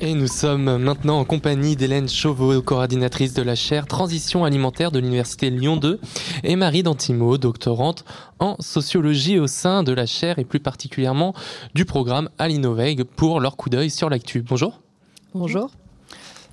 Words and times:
Et 0.00 0.14
nous 0.14 0.28
sommes 0.28 0.78
maintenant 0.78 1.18
en 1.18 1.24
compagnie 1.24 1.74
d'Hélène 1.74 2.08
Chauveau, 2.08 2.62
coordinatrice 2.62 3.34
de 3.34 3.42
la 3.42 3.56
chaire 3.56 3.88
Transition 3.88 4.44
alimentaire 4.44 4.92
de 4.92 5.00
l'Université 5.00 5.50
Lyon 5.50 5.76
2, 5.76 5.98
et 6.44 6.54
Marie 6.54 6.84
Dantimo, 6.84 7.36
doctorante 7.36 8.04
en 8.38 8.54
sociologie 8.60 9.40
au 9.40 9.48
sein 9.48 9.82
de 9.82 9.90
la 9.92 10.06
chaire 10.06 10.38
et 10.38 10.44
plus 10.44 10.60
particulièrement 10.60 11.34
du 11.74 11.84
programme 11.84 12.28
Alinoveg 12.38 13.02
pour 13.02 13.40
leur 13.40 13.56
coup 13.56 13.70
d'œil 13.70 13.90
sur 13.90 14.08
l'actu. 14.08 14.42
Bonjour. 14.42 14.80
Bonjour. 15.34 15.68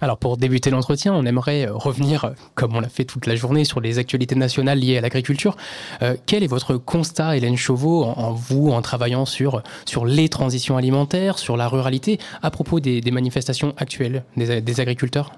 Alors 0.02 0.18
pour 0.18 0.38
débuter 0.38 0.70
l'entretien, 0.70 1.14
on 1.14 1.26
aimerait 1.26 1.68
euh, 1.68 1.74
revenir, 1.74 2.26
euh, 2.26 2.30
comme 2.54 2.76
on 2.76 2.80
l'a 2.80 2.90
fait 2.90 3.06
toute 3.06 3.26
la 3.28 3.36
journée, 3.36 3.64
sur 3.64 3.80
les 3.80 3.98
actualités 3.98 4.36
nationales 4.36 4.80
liées 4.80 4.98
à 4.98 5.02
l'agriculture. 5.02 5.56
Euh, 6.02 6.16
quel 6.26 6.44
est 6.44 6.48
votre 6.48 6.76
constat, 6.76 7.38
Hélène 7.38 7.58
Chauveau, 7.58 8.04
en, 8.04 8.34
vous, 8.34 8.70
en 8.72 8.82
travaillant 8.82 9.26
sur, 9.26 9.64
sur 9.86 10.06
les 10.06 10.30
transitions 10.30 10.78
alimentaires, 10.78 11.38
sur 11.38 11.56
la 11.56 11.68
ruralité, 11.68 12.20
à 12.42 12.52
propos 12.52 12.80
des, 12.80 13.02
manifestations 13.12 13.74
actuelles 13.78 14.24
des 14.36 14.80
agriculteurs? 14.82 15.32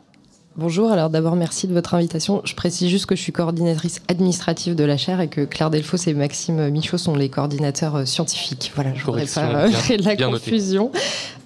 Bonjour, 0.56 0.92
alors 0.92 1.12
d'abord 1.12 1.36
merci 1.36 1.68
de 1.68 1.74
votre 1.74 1.94
invitation. 1.94 2.42
Je 2.44 2.56
précise 2.56 2.90
juste 2.90 3.06
que 3.06 3.16
je 3.16 3.22
suis 3.22 3.32
coordinatrice 3.32 4.02
administrative 4.08 4.74
de 4.74 4.84
la 4.84 4.98
chaire 4.98 5.22
et 5.22 5.28
que 5.28 5.42
Claire 5.42 5.70
Delfos 5.70 5.98
et 6.08 6.16
Maxime 6.16 6.72
Michaud 6.72 6.98
sont 6.98 7.16
les 7.16 7.30
coordinateurs 7.30 8.08
scientifiques. 8.08 8.72
Voilà, 8.74 8.96
je 8.96 9.04
voudrais 9.04 9.28
pas 9.28 9.70
créer 9.84 9.98
de 9.98 10.04
la 10.04 10.16
confusion. 10.16 10.92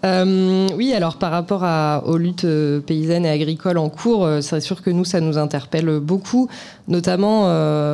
Euh, 0.04 0.68
oui, 0.76 0.94
alors 0.94 1.18
par 1.18 1.32
rapport 1.32 1.64
à, 1.64 2.04
aux 2.08 2.18
luttes 2.18 2.46
euh, 2.46 2.80
paysannes 2.80 3.26
et 3.26 3.30
agricoles 3.30 3.78
en 3.78 3.90
cours, 3.90 4.28
c'est 4.42 4.60
sûr 4.60 4.82
que 4.82 4.90
nous, 4.90 5.06
ça 5.06 5.22
nous 5.22 5.38
interpelle 5.38 6.00
beaucoup, 6.00 6.50
notamment 6.88 7.42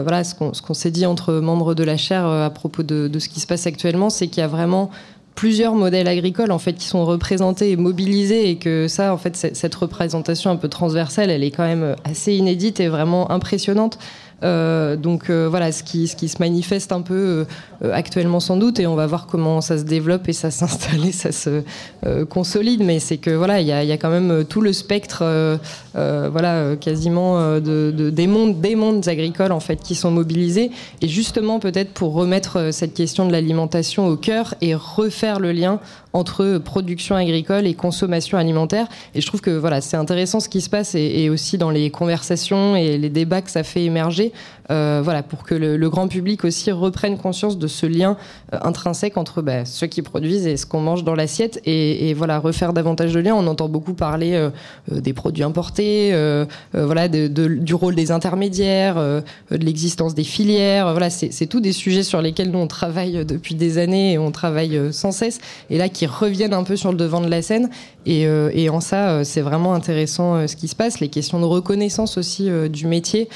voilà, 0.04 0.24
ce 0.24 0.34
qu'on 0.36 0.74
s'est 0.74 0.92
dit 0.92 1.06
entre 1.06 1.34
membres 1.34 1.76
de 1.76 1.84
la 1.84 1.98
chaire 1.98 2.26
à 2.26 2.50
propos 2.50 2.84
de, 2.84 3.08
de 3.08 3.20
ce 3.20 3.30
qui 3.30 3.40
se 3.40 3.48
passe 3.48 3.68
actuellement, 3.68 4.10
c'est 4.10 4.28
qu'il 4.28 4.42
y 4.42 4.44
a 4.44 4.48
vraiment 4.48 4.90
plusieurs 5.36 5.76
modèles 5.76 6.08
agricoles 6.08 6.52
en 6.52 6.58
fait 6.58 6.74
qui 6.74 6.88
sont 6.88 7.06
représentés 7.06 7.70
et 7.70 7.76
mobilisés 7.76 8.50
et 8.50 8.56
que 8.56 8.88
ça 8.88 9.14
en 9.14 9.18
fait 9.18 9.36
cette 9.36 9.76
représentation 9.76 10.50
un 10.50 10.56
peu 10.56 10.68
transversale 10.68 11.30
elle 11.30 11.44
est 11.44 11.52
quand 11.52 11.64
même 11.64 11.96
assez 12.06 12.34
inédite 12.34 12.80
et 12.80 12.88
vraiment 12.88 13.30
impressionnante. 13.30 14.00
euh, 14.00 14.27
donc 14.42 15.30
euh, 15.30 15.48
voilà, 15.50 15.72
ce 15.72 15.84
qui, 15.84 16.08
se 16.08 16.38
manifeste 16.40 16.92
un 16.92 17.02
peu 17.02 17.46
euh, 17.84 17.94
actuellement 17.94 18.40
sans 18.40 18.58
doute, 18.58 18.80
et 18.80 18.88
on 18.88 18.96
va 18.96 19.08
voir 19.08 19.26
comment 19.26 19.62
ça 19.62 19.78
se 19.78 19.84
développe 19.84 20.30
et 20.30 20.34
ça 20.34 20.52
s'installe 20.58 21.06
et 21.06 21.12
ça 21.12 21.32
se 21.32 21.64
consolide. 22.26 22.84
Mais 22.84 23.00
c'est 23.00 23.18
que 23.18 23.32
voilà, 23.32 23.62
il 23.62 23.68
y 23.68 23.72
a, 23.72 23.98
quand 23.98 24.10
même 24.10 24.46
tout 24.46 24.62
le 24.62 24.74
spectre, 24.74 25.24
voilà, 25.94 26.76
quasiment 26.76 27.60
de, 27.60 27.92
des 27.92 28.28
mondes, 28.28 28.62
des 28.62 28.76
mondes 28.76 29.08
agricoles 29.08 29.52
en 29.52 29.60
fait 29.60 29.82
qui 29.82 29.96
sont 29.96 30.12
mobilisés. 30.12 30.72
Et 31.02 31.08
justement 31.08 31.60
peut-être 31.60 31.92
pour 31.92 32.14
remettre 32.14 32.70
cette 32.72 32.94
question 32.94 33.26
de 33.26 33.32
l'alimentation 33.32 34.08
au 34.08 34.16
cœur 34.16 34.54
et 34.62 34.76
refaire 34.76 35.40
le 35.40 35.52
lien 35.52 35.80
entre 36.18 36.58
production 36.58 37.16
agricole 37.16 37.68
et 37.68 37.74
consommation 37.74 38.38
alimentaire. 38.38 38.88
Et 39.14 39.22
je 39.22 39.28
trouve 39.28 39.42
que 39.42 39.52
voilà, 39.52 39.82
c'est 39.82 39.98
intéressant 39.98 40.40
ce 40.40 40.50
qui 40.50 40.62
se 40.62 40.70
passe 40.70 40.96
et, 40.96 41.30
aussi 41.30 41.58
dans 41.58 41.70
les 41.70 41.90
conversations 41.90 42.76
et 42.76 42.98
les 42.98 43.10
débats 43.10 43.42
que 43.42 43.52
ça 43.52 43.64
fait 43.64 43.84
émerger, 43.84 44.32
euh, 44.70 45.02
voilà, 45.04 45.24
pour 45.24 45.44
que 45.44 45.56
le, 45.56 45.88
grand 45.90 46.08
public 46.08 46.44
aussi 46.44 46.72
reprenne 46.72 47.18
conscience 47.18 47.58
de 47.58 47.68
ce 47.68 47.86
lien 47.86 48.18
euh, 48.54 48.58
intrinsèque 48.62 49.18
entre 49.18 49.42
bah, 49.42 49.64
ceux 49.64 49.88
qui 49.88 50.02
produisent 50.02 50.46
et 50.46 50.58
ce 50.58 50.66
qu'on 50.66 50.82
mange 50.82 51.04
dans 51.06 51.16
l'assiette 51.16 51.62
et, 51.66 52.14
voilà, 52.14 52.40
refaire 52.40 52.74
davantage 52.74 53.14
de 53.14 53.20
liens. 53.20 53.36
On 53.36 53.48
entend 53.48 53.70
beaucoup 53.70 53.94
parler 53.94 54.34
euh, 54.34 54.50
des 54.90 55.14
produits 55.14 55.44
importés, 55.44 56.14
voilà, 56.74 57.08
du 57.08 57.74
rôle 57.74 57.96
des 57.96 58.12
intermédiaires, 58.12 58.96
de 58.96 59.24
l'existence 59.52 60.14
des 60.16 60.24
filières. 60.24 60.92
Voilà, 60.92 61.10
c'est 61.10 61.48
tout 61.48 61.60
des 61.60 61.72
sujets 61.72 62.04
sur 62.04 62.22
lesquels 62.22 62.52
nous 62.52 62.60
on 62.60 62.68
travaille 62.68 63.26
depuis 63.26 63.56
des 63.56 63.78
années 63.78 64.14
et 64.14 64.18
on 64.18 64.32
travaille 64.32 64.94
sans 64.94 65.12
cesse. 65.12 65.40
Et 65.70 65.78
là, 65.78 65.90
qui 65.90 66.06
reviennent 66.06 66.54
un 66.54 66.64
peu 66.64 66.76
sur 66.76 66.92
le 66.92 66.98
devant 66.98 67.22
de 67.22 67.30
la 67.30 67.42
scène. 67.42 67.70
Et, 68.08 68.26
euh, 68.26 68.70
en 68.72 68.80
ça, 68.80 69.10
euh, 69.10 69.24
c'est 69.26 69.42
vraiment 69.42 69.74
intéressant 69.74 70.36
euh, 70.36 70.48
ce 70.48 70.56
qui 70.56 70.70
se 70.70 70.76
passe. 70.76 71.02
Les 71.02 71.10
questions 71.10 71.40
de 71.42 71.46
reconnaissance 71.46 72.18
aussi 72.18 72.50
du 72.70 72.88
métier, 72.88 73.28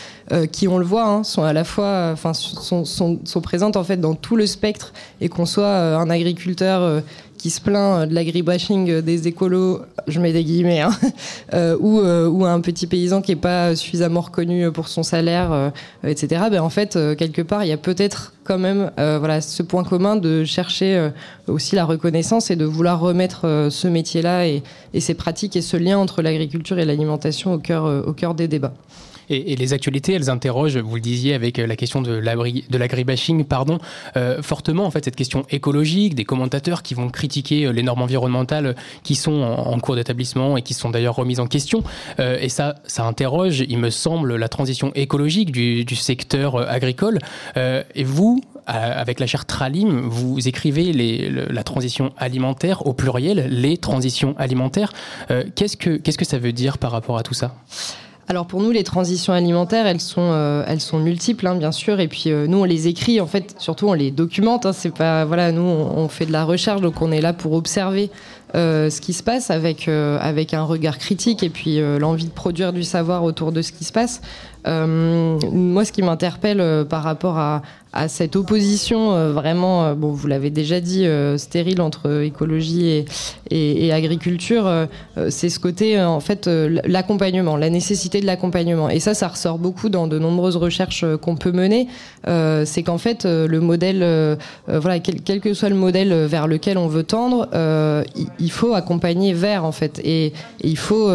qui 0.52 0.68
on 0.68 0.78
le 0.78 0.86
voit, 0.86 1.08
hein, 1.08 1.21
sont 1.24 1.44
à 1.44 1.54
la 1.54 1.64
fois, 1.64 2.10
enfin, 2.14 2.34
sont, 2.34 2.86
sont, 2.86 3.42
présentes 3.42 3.78
en 3.78 3.84
fait 3.84 3.98
dans 3.98 4.16
tout 4.16 4.36
le 4.36 4.46
spectre. 4.46 4.94
Et 5.20 5.30
qu'on 5.30 5.46
soit 5.46 5.98
un 5.98 6.10
agriculteur 6.10 7.04
qui 7.42 7.50
se 7.50 7.60
plaint 7.60 8.08
de 8.08 8.14
l'agribashing 8.14 9.02
des 9.02 9.28
écolos, 9.28 9.82
je 10.08 10.20
mets 10.20 10.32
des 10.32 10.44
guillemets, 10.44 10.82
hein, 10.82 10.92
euh, 11.56 11.76
ou, 11.80 12.00
euh, 12.00 12.28
ou, 12.28 12.46
un 12.46 12.62
petit 12.62 12.86
paysan 12.86 13.24
qui 13.24 13.32
n'est 13.32 13.42
pas 13.42 13.76
suffisamment 13.76 14.22
reconnu 14.22 14.72
pour 14.72 14.88
son 14.88 15.02
salaire, 15.02 15.52
euh, 15.52 15.70
etc. 16.04 16.44
Ben 16.52 16.62
en 16.62 16.70
fait, 16.70 16.94
quelque 17.18 17.42
part, 17.42 17.64
il 17.64 17.70
y 17.70 17.72
a 17.72 17.78
peut-être 17.78 18.34
quand 18.44 18.58
même 18.58 18.92
voilà, 18.98 19.42
ce 19.42 19.64
point 19.64 19.84
commun 19.84 20.16
de 20.16 20.44
chercher 20.44 21.10
aussi 21.48 21.76
la 21.76 21.86
reconnaissance 21.86 22.52
et 22.52 22.56
de 22.56 22.66
vouloir 22.66 23.00
remettre 23.00 23.68
ce 23.70 23.88
métier-là 23.88 24.48
et, 24.48 24.64
ces 25.00 25.14
pratiques 25.14 25.56
et 25.56 25.62
ce 25.62 25.78
lien 25.78 25.98
entre 25.98 26.22
l'agriculture 26.22 26.80
et 26.80 26.86
l'alimentation 26.86 27.54
au 27.54 27.60
cœur, 27.60 28.34
des 28.36 28.48
débats. 28.48 28.74
Et, 29.32 29.56
les 29.56 29.74
actualités, 29.74 30.14
elles 30.14 30.30
interrogent, 30.30 30.78
vous 30.78 30.96
le 30.96 31.02
disiez, 31.02 31.34
avec 31.34 31.58
euh, 31.58 31.66
la 31.66 31.76
question 31.76 32.02
de 32.02 32.12
l'agribashing, 32.78 33.46
pardon, 33.46 33.78
euh, 34.18 34.42
fortement 34.42 34.86
en 34.86 34.92
fait 34.92 35.06
cette 35.06 35.16
question 35.16 35.46
écologique, 35.50 36.16
des 36.16 36.26
commentateurs 36.26 36.84
qui 36.84 36.94
vont 36.96 37.10
critiquer 37.10 37.66
euh, 37.66 37.72
les 37.72 37.82
normes 37.82 38.02
environnementales 38.02 38.76
qui 39.04 39.16
sont 39.16 39.42
en, 39.42 39.80
cours 39.80 39.96
d'établissement 39.96 40.58
et 40.58 40.62
qui 40.62 40.74
sont 40.74 40.90
d'ailleurs 40.90 41.16
remises 41.16 41.40
en 41.40 41.48
question. 41.48 41.84
et 42.20 42.50
ça, 42.50 42.76
ça 42.86 43.06
interroge, 43.06 43.64
il 43.68 43.80
me 43.80 43.90
semble, 43.90 44.36
la 44.36 44.48
transition 44.48 44.92
écologique 44.94 45.52
du, 45.52 45.96
secteur 45.96 46.70
agricole. 46.70 47.20
et 47.56 48.04
vous, 48.04 48.41
avec 48.68 49.20
la 49.20 49.28
chaire 49.28 49.46
Tralim, 49.46 50.02
vous 50.02 50.48
écrivez 50.48 50.94
la 50.94 51.64
transition 51.64 52.14
alimentaire 52.18 52.86
au 52.88 52.94
pluriel, 52.94 53.48
les 53.50 53.78
transitions 53.78 54.36
alimentaires. 54.38 54.94
qu'est-ce 55.56 55.78
que 55.78 55.98
qu'est-ce 55.98 56.18
que 56.18 56.26
ça 56.26 56.38
veut 56.38 56.54
dire 56.54 56.78
par 56.78 56.92
rapport 56.92 57.18
à 57.18 57.24
tout 57.24 57.34
ça? 57.34 57.56
Alors 58.32 58.46
pour 58.46 58.62
nous, 58.62 58.72
les 58.72 58.86
transitions 58.86 59.34
alimentaires, 59.34 59.86
elles 59.86 60.00
sont, 60.00 60.32
euh, 60.32 60.64
multiples, 60.94 61.46
hein, 61.48 61.56
bien 61.56 61.74
sûr. 61.74 62.00
Et 62.00 62.08
puis 62.08 62.26
euh, 62.28 62.48
nous, 62.48 62.60
on 62.60 62.64
les 62.64 62.88
écrit, 62.88 63.20
en 63.20 63.28
fait, 63.28 63.56
surtout 63.58 63.90
on 63.90 63.94
les 63.94 64.10
documente. 64.10 64.66
Hein, 64.66 64.72
c'est 64.72 64.94
pas, 64.94 65.26
voilà, 65.26 65.52
nous, 65.52 65.62
on, 65.62 66.08
fait 66.08 66.26
de 66.26 66.32
la 66.32 66.46
recherche, 66.46 66.80
donc 66.80 67.02
on 67.02 67.12
est 67.12 67.20
là 67.20 67.34
pour 67.34 67.52
observer 67.52 68.10
euh, 68.56 68.90
ce 68.90 69.02
qui 69.02 69.14
se 69.14 69.24
passe 69.24 69.50
avec, 69.52 69.88
avec 69.88 70.54
un 70.54 70.64
regard 70.64 70.98
critique 70.98 71.44
et 71.44 71.50
puis 71.50 71.80
l'envie 72.00 72.26
de 72.26 72.32
produire 72.32 72.74
du 72.74 72.84
savoir 72.84 73.24
autour 73.24 73.52
de 73.52 73.62
ce 73.62 73.72
qui 73.72 73.84
se 73.84 73.92
passe. 73.92 74.22
moi, 74.66 75.86
ce 75.86 75.92
qui 75.92 76.02
m'interpelle 76.02 76.86
par 76.90 77.04
rapport 77.04 77.38
à, 77.38 77.62
cette 78.08 78.36
opposition 78.36 79.14
euh, 79.14 79.34
vraiment, 79.34 79.84
euh, 79.84 79.94
bon, 79.96 80.12
vous 80.12 80.28
l'avez 80.28 80.50
déjà 80.50 80.80
dit, 80.80 81.06
euh, 81.06 81.38
stérile 81.38 81.82
entre 81.82 82.24
écologie 82.24 83.06
et, 83.50 83.92
agriculture, 83.92 84.88
c'est 85.30 85.50
ce 85.50 85.60
côté, 85.60 86.02
en 86.02 86.22
fait, 86.22 86.48
l'accompagnement, 86.48 87.58
la 87.58 87.70
nécessité 87.70 88.22
de 88.22 88.26
l'accompagnement. 88.26 88.90
Et 88.90 89.02
ça, 89.02 89.14
ça 89.14 89.28
ressort 89.28 89.58
beaucoup 89.58 89.90
dans 89.90 90.08
de 90.08 90.18
nombreuses 90.18 90.56
recherches 90.56 91.04
qu'on 91.22 91.36
peut 91.36 91.52
mener. 91.52 91.88
c'est 92.26 92.84
qu'en 92.84 92.98
fait, 92.98 93.26
le 93.26 93.60
modèle, 93.60 94.38
voilà, 94.68 95.00
quel, 95.00 95.42
que 95.42 95.54
soit 95.54 95.68
le 95.68 95.76
modèle 95.76 96.14
vers 96.14 96.48
lequel 96.48 96.78
on 96.78 96.88
veut 96.88 97.04
tendre, 97.04 97.50
faut 98.50 98.74
accompagner 98.74 99.34
vers, 99.34 99.66
en 99.66 99.72
fait. 99.72 100.02
Et, 100.04 100.34
il 100.64 100.78
faut 100.78 101.10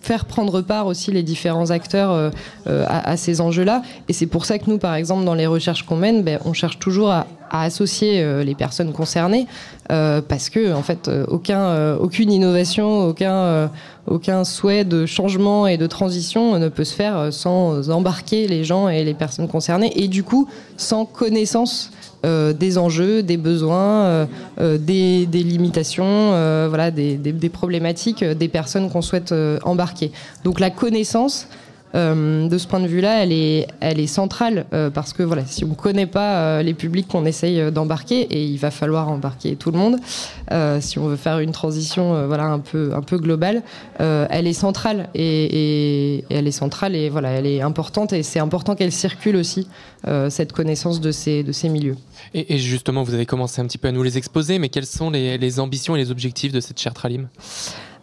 faire 0.00 0.24
prendre 0.24 0.60
part 0.60 0.86
aussi 0.86 1.10
les 1.10 1.22
différents 1.22 1.70
acteurs 1.70 2.32
à, 2.66 3.10
à 3.10 3.16
ces 3.16 3.40
enjeux-là. 3.40 3.82
Et 4.08 4.12
c'est 4.12 4.26
pour 4.26 4.44
ça 4.44 4.58
que 4.58 4.70
nous, 4.70 4.78
par 4.78 4.94
exemple, 4.94 5.24
dans 5.24 5.34
les 5.34 5.46
recherches 5.46 5.84
qu'on 5.84 5.96
mène, 5.96 6.22
ben, 6.22 6.38
on 6.44 6.52
cherche 6.52 6.78
toujours 6.78 7.10
à, 7.10 7.26
associer 7.50 8.20
euh, 8.22 8.44
les 8.44 8.54
personnes 8.54 8.92
concernées 8.92 9.46
euh, 9.90 10.20
parce 10.20 10.50
que 10.50 10.74
en 10.74 10.82
fait 10.82 11.08
euh, 11.08 11.24
aucun, 11.28 11.94
aucune 11.94 12.30
innovation, 12.30 13.06
aucun, 13.08 13.70
aucun 14.10 14.44
souhait 14.44 14.84
de 14.84 15.06
changement 15.06 15.66
et 15.66 15.76
de 15.76 15.86
transition 15.86 16.58
ne 16.58 16.68
peut 16.68 16.84
se 16.84 16.94
faire 16.94 17.32
sans 17.32 17.90
embarquer 17.90 18.48
les 18.48 18.64
gens 18.64 18.88
et 18.88 19.04
les 19.04 19.14
personnes 19.14 19.48
concernées 19.48 19.92
et 19.96 20.08
du 20.08 20.22
coup 20.22 20.48
sans 20.76 21.04
connaissance 21.04 21.90
des 22.24 22.78
enjeux, 22.78 23.22
des 23.22 23.36
besoins, 23.36 24.26
des, 24.58 25.26
limitations, 25.32 26.30
voilà, 26.68 26.90
des, 26.90 27.16
des, 27.16 27.48
problématiques 27.48 28.24
des 28.24 28.48
personnes 28.48 28.90
qu'on 28.90 29.02
souhaite 29.02 29.32
embarquer. 29.62 30.10
Donc 30.42 30.58
la 30.58 30.70
connaissance, 30.70 31.46
euh, 31.94 32.48
de 32.48 32.58
ce 32.58 32.66
point 32.66 32.80
de 32.80 32.86
vue-là, 32.86 33.22
elle 33.22 33.32
est, 33.32 33.66
elle 33.80 33.98
est 33.98 34.06
centrale 34.06 34.66
euh, 34.72 34.90
parce 34.90 35.12
que 35.12 35.22
voilà, 35.22 35.44
si 35.46 35.64
on 35.64 35.68
ne 35.68 35.74
connaît 35.74 36.06
pas 36.06 36.36
euh, 36.36 36.62
les 36.62 36.74
publics 36.74 37.08
qu'on 37.08 37.24
essaye 37.24 37.72
d'embarquer, 37.72 38.20
et 38.22 38.44
il 38.44 38.58
va 38.58 38.70
falloir 38.70 39.08
embarquer 39.08 39.56
tout 39.56 39.70
le 39.70 39.78
monde, 39.78 39.96
si 40.80 40.98
on 40.98 41.08
veut 41.08 41.16
faire 41.16 41.38
une 41.40 41.52
transition 41.52 42.26
voilà 42.26 42.44
un 42.44 42.58
peu 42.58 42.92
un 42.94 43.02
peu 43.02 43.18
globale, 43.18 43.62
elle 43.98 44.46
est 44.46 44.52
centrale 44.52 45.08
et, 45.14 46.24
elle 46.30 46.46
est 46.46 46.52
centrale 46.52 46.94
et 46.94 47.08
voilà, 47.08 47.30
elle 47.30 47.46
est 47.46 47.60
importante 47.60 48.12
et 48.12 48.22
c'est 48.22 48.40
important 48.40 48.74
qu'elle 48.74 48.92
circule 48.92 49.36
aussi 49.36 49.68
cette 50.28 50.52
connaissance 50.52 51.00
de 51.00 51.10
ces 51.10 51.42
de 51.42 51.52
ces 51.52 51.68
milieux. 51.68 51.96
Et, 52.34 52.58
justement, 52.58 53.02
vous 53.02 53.14
avez 53.14 53.26
commencé 53.26 53.60
un 53.60 53.66
petit 53.66 53.78
peu 53.78 53.88
à 53.88 53.92
nous 53.92 54.02
les 54.02 54.18
exposer, 54.18 54.58
mais 54.58 54.68
quelles 54.68 54.86
sont 54.86 55.10
les, 55.10 55.60
ambitions 55.60 55.96
et 55.96 55.98
les 55.98 56.10
objectifs 56.10 56.52
de 56.52 56.60
cette 56.60 56.78
charte 56.80 56.96
Tralim? 56.96 57.28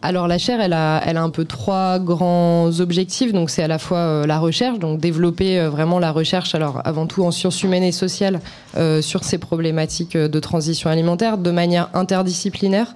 Alors 0.06 0.28
la 0.28 0.38
chaire, 0.38 0.62
elle 0.62 0.74
a, 0.74 1.02
elle 1.04 1.18
a 1.18 1.24
un 1.24 1.32
peu 1.32 1.46
trois 1.46 1.98
grands 1.98 2.80
objectifs. 2.80 3.34
Donc 3.34 3.50
c'est 3.50 3.64
à 3.64 3.68
la 3.68 3.80
fois 3.80 3.98
euh, 3.98 4.28
la 4.28 4.38
recherche, 4.38 4.78
donc 4.78 5.00
développer 5.00 5.60
euh, 5.60 5.70
vraiment 5.70 5.98
la 5.98 6.12
recherche, 6.12 6.54
alors 6.54 6.82
avant 6.86 7.08
tout 7.08 7.24
en 7.24 7.32
sciences 7.32 7.64
humaines 7.64 7.84
et 7.84 7.92
sociales, 7.92 8.40
euh, 8.78 9.02
sur 9.02 9.24
ces 9.24 9.40
problématiques 9.40 10.16
de 10.16 10.40
transition 10.40 10.92
alimentaire 10.92 11.40
de 11.40 11.50
manière 11.50 11.90
interdisciplinaire, 11.94 12.96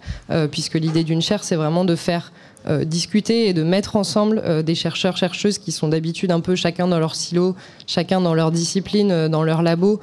puisque 0.52 0.76
l'idée 0.76 1.04
d'une 1.04 1.22
chaire, 1.22 1.44
c'est 1.44 1.56
vraiment 1.56 1.86
de 1.86 1.96
faire 1.96 2.32
euh, 2.70 2.86
discuter 2.86 3.48
et 3.48 3.54
de 3.54 3.64
mettre 3.64 3.96
ensemble 3.96 4.44
euh, 4.46 4.62
des 4.62 4.76
chercheurs, 4.76 5.18
chercheuses 5.18 5.58
qui 5.58 5.72
sont 5.72 5.88
d'habitude 5.88 6.30
un 6.32 6.40
peu 6.40 6.56
chacun 6.56 6.88
dans 6.88 7.00
leur 7.00 7.16
silo, 7.16 7.56
chacun 7.88 8.22
dans 8.22 8.36
leur 8.36 8.52
discipline, 8.52 9.12
euh, 9.12 9.28
dans 9.28 9.42
leur 9.44 9.64
labo, 9.64 10.00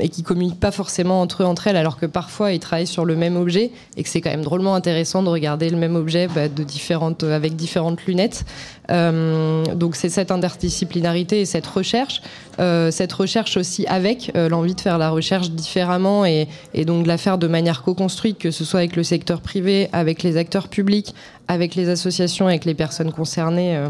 et 0.00 0.08
qui 0.08 0.22
communiquent 0.22 0.60
pas 0.60 0.70
forcément 0.70 1.20
entre 1.20 1.42
eux, 1.42 1.46
entre 1.46 1.66
elles, 1.66 1.76
alors 1.76 1.98
que 1.98 2.06
parfois 2.06 2.52
ils 2.52 2.60
travaillent 2.60 2.86
sur 2.86 3.04
le 3.04 3.16
même 3.16 3.36
objet 3.36 3.70
et 3.96 4.02
que 4.02 4.08
c'est 4.08 4.20
quand 4.20 4.30
même 4.30 4.44
drôlement 4.44 4.74
intéressant 4.74 5.22
de 5.22 5.28
regarder 5.28 5.70
le 5.70 5.76
même 5.76 5.96
objet 5.96 6.28
bah, 6.28 6.48
de 6.48 6.62
différentes, 6.62 7.22
avec 7.22 7.56
différentes 7.56 8.04
lunettes. 8.06 8.44
donc 8.88 9.96
c'est 9.96 10.10
cette 10.10 10.30
interdisciplinarité 10.30 11.40
et 11.40 11.46
cette 11.46 11.66
recherche, 11.66 12.22
cette 12.58 13.12
recherche 13.12 13.56
aussi 13.56 13.86
avec 13.86 14.32
l'envie 14.34 14.74
de 14.74 14.80
faire 14.80 14.98
la 14.98 15.10
recherche 15.10 15.50
différemment 15.50 16.24
et, 16.26 16.46
et 16.74 16.84
donc 16.84 17.04
de 17.04 17.08
la 17.08 17.18
faire 17.18 17.38
de 17.38 17.46
manière 17.46 17.82
co-construite, 17.82 18.38
que 18.38 18.50
ce 18.50 18.64
soit 18.64 18.80
avec 18.80 18.96
le 18.96 19.02
secteur 19.02 19.40
privé, 19.40 19.88
avec 19.92 20.22
les 20.22 20.36
acteurs 20.36 20.68
publics, 20.68 21.14
avec 21.48 21.74
les 21.74 21.88
associations, 21.88 22.46
avec 22.46 22.64
les 22.64 22.74
personnes 22.74 23.12
concernées, 23.12 23.76
euh, 23.76 23.88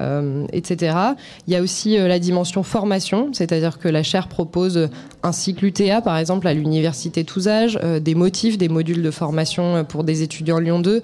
euh, 0.00 0.46
etc. 0.52 0.96
Il 1.46 1.52
y 1.52 1.56
a 1.56 1.62
aussi 1.62 1.98
euh, 1.98 2.08
la 2.08 2.18
dimension 2.18 2.62
formation, 2.62 3.30
c'est-à-dire 3.32 3.78
que 3.78 3.88
la 3.88 4.02
chaire 4.02 4.28
propose 4.28 4.88
un 5.22 5.32
cycle 5.32 5.64
UTA, 5.66 6.00
par 6.00 6.18
exemple, 6.18 6.48
à 6.48 6.54
l'université 6.54 7.24
tous 7.24 7.48
âges, 7.48 7.78
des 8.00 8.14
motifs, 8.14 8.58
des 8.58 8.68
modules 8.68 9.02
de 9.02 9.10
formation 9.10 9.84
pour 9.84 10.04
des 10.04 10.22
étudiants 10.22 10.58
Lyon 10.58 10.80
2, 10.80 11.02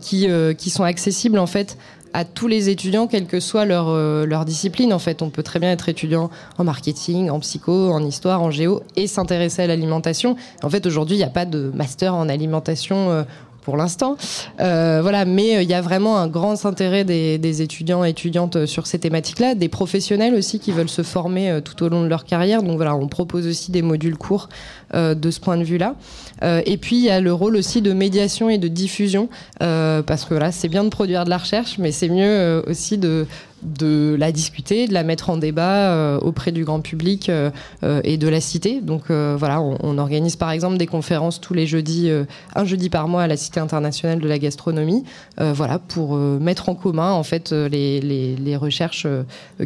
qui, 0.00 0.28
qui 0.56 0.70
sont 0.70 0.84
accessibles 0.84 1.38
en 1.38 1.46
fait 1.46 1.76
à 2.12 2.24
tous 2.24 2.48
les 2.48 2.70
étudiants, 2.70 3.06
quelle 3.06 3.26
que 3.26 3.38
soit 3.38 3.66
leur, 3.66 3.94
leur 4.26 4.44
discipline. 4.44 4.92
En 4.92 4.98
fait, 4.98 5.22
on 5.22 5.30
peut 5.30 5.42
très 5.42 5.58
bien 5.58 5.70
être 5.70 5.88
étudiant 5.88 6.30
en 6.56 6.64
marketing, 6.64 7.30
en 7.30 7.40
psycho, 7.40 7.90
en 7.90 8.02
histoire, 8.04 8.42
en 8.42 8.50
géo 8.50 8.82
et 8.96 9.06
s'intéresser 9.06 9.62
à 9.62 9.66
l'alimentation. 9.66 10.36
En 10.62 10.70
fait, 10.70 10.86
aujourd'hui, 10.86 11.16
il 11.16 11.20
n'y 11.20 11.24
a 11.24 11.30
pas 11.30 11.44
de 11.44 11.70
master 11.74 12.14
en 12.14 12.28
alimentation 12.28 13.24
pour 13.62 13.76
l'instant. 13.76 14.16
Euh, 14.60 15.00
voilà, 15.02 15.24
mais 15.24 15.56
euh, 15.56 15.62
il 15.62 15.68
y 15.68 15.74
a 15.74 15.80
vraiment 15.80 16.18
un 16.18 16.28
grand 16.28 16.64
intérêt 16.66 17.04
des, 17.04 17.62
étudiants 17.62 18.04
et 18.04 18.10
étudiantes 18.10 18.56
euh, 18.56 18.66
sur 18.66 18.86
ces 18.86 18.98
thématiques-là, 18.98 19.54
des 19.54 19.68
professionnels 19.68 20.34
aussi 20.34 20.60
qui 20.60 20.72
veulent 20.72 20.88
se 20.88 21.02
former 21.02 21.60
tout 21.64 21.82
au 21.84 21.88
long 21.88 22.02
de 22.02 22.08
leur 22.08 22.24
carrière. 22.24 22.62
Donc 22.62 22.76
voilà, 22.76 22.94
on 22.94 23.08
propose 23.08 23.46
aussi 23.46 23.70
des 23.70 23.82
modules 23.82 24.16
courts 24.16 24.48
de 24.94 25.30
ce 25.30 25.38
point 25.38 25.56
de 25.56 25.62
vue-là. 25.62 25.94
et 26.42 26.76
puis 26.76 26.96
il 26.96 27.02
y 27.02 27.10
a 27.10 27.20
le 27.20 27.32
rôle 27.32 27.54
aussi 27.54 27.80
de 27.80 27.92
médiation 27.92 28.50
et 28.50 28.58
de 28.58 28.66
diffusion, 28.66 29.28
parce 29.58 30.24
que 30.24 30.30
voilà, 30.30 30.50
c'est 30.50 30.68
bien 30.68 30.84
de 30.84 30.88
produire 30.88 31.24
de 31.24 31.30
la 31.30 31.38
recherche, 31.38 31.78
mais 31.78 31.92
c'est 31.92 32.08
mieux 32.08 32.62
aussi 32.66 32.98
de 32.98 33.26
de 33.62 34.16
la 34.18 34.32
discuter, 34.32 34.86
de 34.86 34.94
la 34.94 35.02
mettre 35.02 35.30
en 35.30 35.36
débat 35.36 35.92
euh, 35.92 36.18
auprès 36.20 36.52
du 36.52 36.64
grand 36.64 36.80
public 36.80 37.28
euh, 37.28 37.50
euh, 37.82 38.00
et 38.04 38.16
de 38.16 38.28
la 38.28 38.40
cité. 38.40 38.80
Donc 38.80 39.10
voilà, 39.10 39.60
on, 39.60 39.98
organise 39.98 40.36
par 40.36 40.50
exemple 40.50 40.78
des 40.78 40.86
conférences 40.86 41.40
tous 41.40 41.52
les 41.52 41.66
jeudis, 41.66 42.10
un 42.54 42.64
jeudi 42.64 42.88
par 42.88 43.08
mois 43.08 43.22
à 43.22 43.26
la 43.26 43.36
Cité 43.36 43.60
internationale 43.60 44.20
de 44.20 44.28
la 44.28 44.38
gastronomie, 44.38 45.04
voilà 45.36 45.78
pour 45.78 46.16
mettre 46.16 46.68
en 46.68 46.74
commun 46.74 47.12
en 47.12 47.22
fait 47.22 47.52
les, 47.52 48.56
recherches 48.56 49.06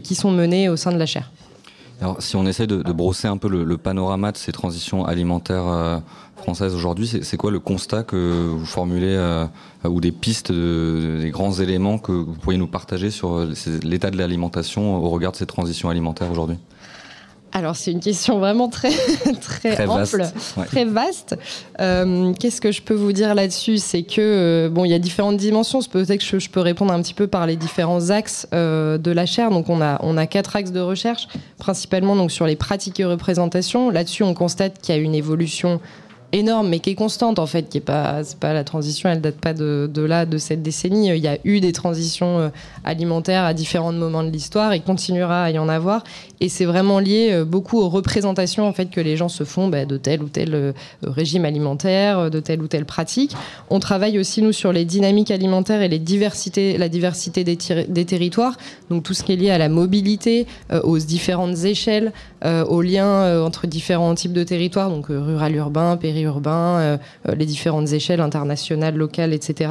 qui 0.03 0.15
sont 0.15 0.31
menées 0.31 0.69
au 0.69 0.77
sein 0.77 0.93
de 0.93 0.99
la 0.99 1.07
chaire. 1.07 1.31
Alors, 2.01 2.21
si 2.21 2.37
on 2.37 2.47
essaie 2.47 2.67
de, 2.67 2.83
brosser 2.93 3.29
un 3.29 3.37
peu 3.37 3.49
le, 3.49 3.79
panorama 3.79 4.33
de 4.33 4.37
ces 4.37 4.53
transitions 4.53 5.05
alimentaires 5.05 6.03
françaises 6.37 6.75
aujourd'hui, 6.75 7.07
c'est 7.07 7.37
quoi 7.37 7.51
le 7.51 7.61
constat 7.61 8.03
que 8.03 8.49
vous 8.51 8.67
formulez 8.67 9.17
ou 9.85 10.01
des 10.01 10.13
pistes, 10.13 10.53
des 10.53 11.31
grands 11.31 11.53
éléments 11.53 11.99
que 11.99 12.13
vous 12.13 12.35
pourriez 12.35 12.59
nous 12.59 12.67
partager 12.67 13.11
sur 13.11 13.47
l'état 13.83 14.11
de 14.11 14.19
l'alimentation 14.19 14.97
au 14.97 15.09
regard 15.09 15.33
de 15.33 15.37
ces 15.37 15.47
transitions 15.47 15.89
alimentaires 15.89 16.31
aujourd'hui? 16.31 16.59
Alors 17.55 17.77
c'est 17.77 17.93
une 17.93 18.01
question 18.01 18.41
vraiment 18.41 18.69
très 18.69 18.91
très, 19.41 19.87
ample, 19.87 20.25
très 20.67 20.85
vaste. 20.85 21.39
Euh, 21.81 22.33
qu'est-ce 22.35 22.61
que 22.61 22.73
je 22.73 22.83
peux 22.83 22.95
vous 22.95 23.13
dire 23.13 23.33
là-dessus? 23.37 23.79
C'est 23.79 24.03
que 24.03 24.21
euh, 24.21 24.69
bon, 24.69 24.85
il 24.85 24.91
y 24.91 24.95
a 24.95 24.99
différentes 24.99 25.37
dimensions. 25.37 25.79
Peut-être 25.81 26.19
que 26.29 26.41
je, 26.41 26.51
peux 26.51 26.61
répondre 26.61 26.93
un 26.93 27.01
petit 27.01 27.15
peu 27.15 27.29
par 27.29 27.47
les 27.47 27.55
différents 27.55 28.11
axes 28.11 28.49
euh, 28.53 28.99
de 28.99 29.13
la 29.13 29.25
chaire. 29.25 29.51
Donc 29.51 29.69
on 29.69 29.81
a 29.81 29.99
on 30.03 30.17
a 30.17 30.27
quatre 30.27 30.57
axes 30.57 30.73
de 30.73 30.81
recherche, 30.81 31.29
principalement 31.59 32.17
donc 32.17 32.33
sur 32.33 32.45
les 32.45 32.57
pratiques 32.57 32.99
et 32.99 33.05
représentations. 33.05 33.89
Là-dessus, 33.89 34.25
on 34.25 34.35
constate 34.35 34.81
qu'il 34.81 34.93
y 34.93 34.99
a 34.99 35.01
une 35.01 35.15
évolution 35.15 35.81
énorme, 36.35 36.69
mais 36.69 36.81
qui 36.81 36.91
est 36.91 36.95
constante 36.95 37.39
en 37.39 37.47
fait, 37.47 37.69
qui 37.69 37.79
est 37.79 37.81
pas, 37.81 38.23
pas 38.41 38.53
la 38.53 38.65
transition, 38.65 39.09
elle 39.09 39.21
date 39.21 39.37
pas 39.37 39.55
de, 39.55 39.89
là, 39.97 40.27
de 40.27 40.37
cette 40.37 40.63
décennie. 40.63 41.09
Il 41.09 41.23
y 41.25 41.29
a 41.29 41.39
eu 41.45 41.61
des 41.61 41.73
transitions 41.73 42.39
euh, 42.39 42.49
alimentaires 42.85 43.45
à 43.45 43.55
différents 43.55 43.93
moments 43.93 44.25
de 44.25 44.31
l'histoire 44.31 44.73
et 44.73 44.81
continuera 44.81 45.45
à 45.45 45.51
y 45.51 45.59
en 45.59 45.69
avoir. 45.69 46.03
Et 46.41 46.49
c'est 46.49 46.65
vraiment 46.65 46.99
lié 46.99 47.31
euh, 47.31 47.45
beaucoup 47.45 47.79
aux 47.79 47.89
représentations 47.89 48.67
en 48.67 48.73
fait 48.73 48.91
que 48.91 49.01
les 49.01 49.17
gens 49.17 49.29
se 49.29 49.45
font 49.45 49.69
bah, 49.69 49.85
de 49.85 49.97
tel 49.97 50.23
ou 50.23 50.29
tel 50.29 50.55
euh, 50.55 50.73
régime 51.05 51.45
alimentaire, 51.45 52.31
de 52.31 52.41
telle 52.41 52.61
ou 52.63 52.67
telle 52.67 52.85
pratique. 52.85 53.37
On 53.71 53.79
travaille 53.79 54.19
aussi 54.19 54.43
nous 54.43 54.53
sur 54.53 54.73
les 54.73 54.85
dynamiques 54.85 55.31
alimentaires 55.31 55.83
et 55.83 55.89
les 55.89 56.01
diversités, 56.01 56.77
la 56.79 56.89
diversité 56.89 57.45
des, 57.45 57.57
des 57.89 58.05
territoires. 58.05 58.57
Donc 58.91 59.05
tout 59.05 59.15
ce 59.15 59.23
qui 59.23 59.33
est 59.33 59.37
lié 59.37 59.51
à 59.51 59.59
la 59.59 59.69
mobilité, 59.69 60.47
aux 60.83 60.99
différentes 60.99 61.65
échelles, 61.65 62.13
aux 62.45 62.83
liens 62.83 63.43
entre 63.45 63.67
différents 63.67 64.15
types 64.15 64.33
de 64.33 64.45
territoires, 64.45 64.91
donc 64.91 65.07
rural, 65.09 65.55
urbain, 65.55 65.97
périurbain 65.97 66.24
urbain, 66.25 66.79
euh, 66.79 66.97
euh, 67.29 67.35
les 67.35 67.47
différentes 67.47 67.93
échelles 67.93 68.21
internationales, 68.21 68.97
locales, 68.97 69.33
etc. 69.33 69.71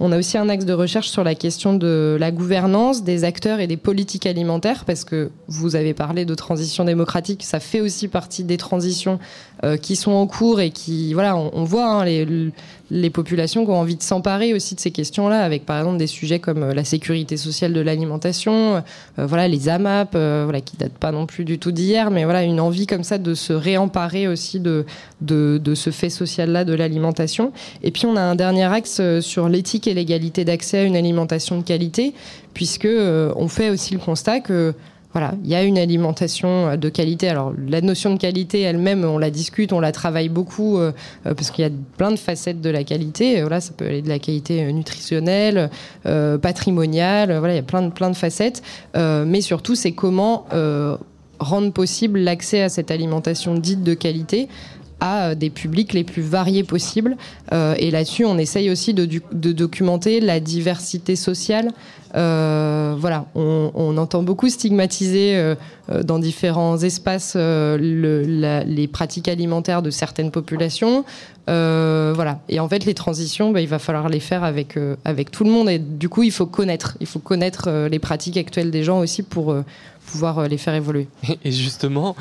On 0.00 0.12
a 0.12 0.18
aussi 0.18 0.36
un 0.38 0.48
axe 0.48 0.64
de 0.64 0.72
recherche 0.72 1.08
sur 1.08 1.24
la 1.24 1.34
question 1.34 1.74
de 1.74 2.16
la 2.20 2.30
gouvernance 2.30 3.02
des 3.02 3.24
acteurs 3.24 3.60
et 3.60 3.66
des 3.66 3.76
politiques 3.76 4.26
alimentaires, 4.26 4.84
parce 4.84 5.04
que 5.04 5.30
vous 5.48 5.76
avez 5.76 5.94
parlé 5.94 6.24
de 6.24 6.34
transition 6.34 6.84
démocratique, 6.84 7.42
ça 7.42 7.60
fait 7.60 7.80
aussi 7.80 8.08
partie 8.08 8.44
des 8.44 8.56
transitions 8.56 9.18
euh, 9.64 9.76
qui 9.76 9.96
sont 9.96 10.12
en 10.12 10.26
cours 10.26 10.60
et 10.60 10.70
qui, 10.70 11.14
voilà, 11.14 11.36
on, 11.36 11.64
voit 11.64 11.86
hein, 11.86 12.04
les, 12.04 12.50
les 12.94 13.08
populations 13.08 13.64
qui 13.64 13.70
ont 13.70 13.80
envie 13.80 13.96
de 13.96 14.02
s'emparer 14.02 14.52
aussi 14.52 14.74
de 14.74 14.80
ces 14.80 14.90
questions-là, 14.90 15.42
avec 15.42 15.64
par 15.64 15.78
exemple 15.78 15.96
des 15.96 16.06
sujets 16.06 16.40
comme 16.40 16.72
la 16.72 16.84
sécurité 16.84 17.38
sociale 17.38 17.72
de 17.72 17.80
l'alimentation, 17.80 18.82
voilà, 19.16 19.48
les 19.48 19.70
AMAP, 19.70 20.12
voilà, 20.12 20.60
qui 20.60 20.76
datent 20.76 20.98
pas 20.98 21.10
non 21.10 21.24
plus 21.24 21.44
du 21.44 21.58
tout 21.58 21.72
d'hier, 21.72 22.10
mais 22.10 22.24
voilà, 22.24 22.42
une 22.42 22.60
envie 22.60 22.86
comme 22.86 23.02
ça 23.02 23.16
de 23.16 23.34
se 23.34 23.54
réemparer 23.54 24.28
aussi 24.28 24.60
de, 24.60 24.84
de, 25.22 25.58
de 25.62 25.74
ce 25.74 25.90
fait 25.90 26.10
social-là 26.10 26.64
de 26.64 26.74
l'alimentation. 26.74 27.52
Et 27.82 27.90
puis 27.90 28.06
on 28.06 28.16
a 28.16 28.20
un 28.20 28.34
dernier 28.34 28.64
axe 28.64 28.98
euh, 29.00 29.20
sur 29.20 29.48
l'éthique 29.48 29.86
et 29.86 29.94
l'égalité 29.94 30.44
d'accès 30.44 30.78
à 30.78 30.82
une 30.82 30.96
alimentation 30.96 31.58
de 31.58 31.62
qualité, 31.62 32.14
puisque 32.54 32.84
euh, 32.84 33.32
on 33.36 33.48
fait 33.48 33.70
aussi 33.70 33.94
le 33.94 34.00
constat 34.00 34.40
que 34.40 34.74
voilà, 35.12 35.34
il 35.44 35.50
y 35.50 35.54
a 35.54 35.62
une 35.62 35.78
alimentation 35.78 36.68
euh, 36.68 36.76
de 36.76 36.88
qualité. 36.88 37.28
Alors 37.28 37.52
la 37.68 37.80
notion 37.80 38.12
de 38.12 38.18
qualité 38.18 38.60
elle-même, 38.60 39.04
on 39.04 39.18
la 39.18 39.30
discute, 39.30 39.72
on 39.72 39.80
la 39.80 39.92
travaille 39.92 40.28
beaucoup 40.28 40.78
parce 41.24 41.50
qu'il 41.50 41.64
y 41.64 41.68
a 41.68 41.70
plein 41.96 42.10
de 42.10 42.18
facettes 42.18 42.60
de 42.60 42.70
la 42.70 42.84
qualité. 42.84 43.44
Ça 43.60 43.72
peut 43.76 43.86
aller 43.86 44.02
de 44.02 44.08
la 44.08 44.18
qualité 44.18 44.72
nutritionnelle, 44.72 45.70
patrimoniale. 46.02 47.40
Il 47.44 47.54
y 47.54 47.58
a 47.58 47.62
plein 47.62 47.82
de 47.82 47.90
plein 47.90 48.10
de 48.10 48.16
facettes. 48.16 48.62
mais 48.94 49.40
surtout, 49.40 49.74
c'est 49.74 49.92
comment 49.92 50.46
rendre 51.38 51.72
possible 51.72 52.20
l'accès 52.20 52.62
à 52.62 52.68
cette 52.68 52.90
alimentation 52.90 53.54
dite 53.54 53.82
de 53.82 53.94
qualité 53.94 54.48
à 55.02 55.30
euh, 55.30 55.34
des 55.34 55.50
publics 55.50 55.92
les 55.92 56.04
plus 56.04 56.22
variés 56.22 56.62
possibles. 56.62 57.16
Euh, 57.52 57.74
et 57.76 57.90
là-dessus, 57.90 58.24
on 58.24 58.38
essaye 58.38 58.70
aussi 58.70 58.94
de, 58.94 59.20
documenter 59.52 60.20
la 60.20 60.38
diversité 60.38 61.16
sociale. 61.16 61.72
Euh, 62.14 62.94
voilà, 62.96 63.26
on, 63.34 63.96
entend 63.96 64.22
beaucoup 64.22 64.48
stigmatiser 64.48 65.54
dans 66.04 66.18
différents 66.18 66.78
espaces 66.78 67.36
les 67.36 68.88
pratiques 68.90 69.28
alimentaires 69.28 69.82
de 69.82 69.90
certaines 69.90 70.30
populations. 70.30 71.04
voilà. 71.46 72.40
Et 72.48 72.60
en 72.60 72.68
fait, 72.68 72.84
les 72.84 72.94
transitions, 72.94 73.50
bah, 73.50 73.60
il 73.60 73.68
va 73.68 73.78
falloir 73.78 74.08
les 74.08 74.20
faire 74.20 74.44
avec, 74.44 74.78
avec 75.04 75.30
tout 75.30 75.44
le 75.44 75.50
monde. 75.50 75.68
Et 75.68 75.78
du 75.78 76.08
coup, 76.08 76.22
il 76.22 76.32
faut 76.32 76.46
connaître. 76.46 76.96
Il 77.00 77.06
faut 77.06 77.18
connaître 77.18 77.88
les 77.90 77.98
pratiques 77.98 78.36
actuelles 78.36 78.70
des 78.70 78.84
gens 78.84 79.00
aussi 79.00 79.22
pour, 79.22 79.54
pouvoir 80.06 80.38
euh, 80.38 80.46
les 80.46 80.58
faire 80.58 80.74
évoluer. 80.74 81.08
Et 81.44 81.52
justement, 81.52 82.16